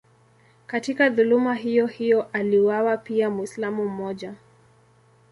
Katika 0.67 1.09
dhuluma 1.09 1.55
hiyohiyo 1.55 2.23
aliuawa 2.33 2.97
pia 2.97 3.29
Mwislamu 3.29 3.85
mmoja. 3.89 4.33